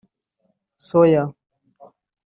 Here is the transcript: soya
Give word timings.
soya 0.87 1.23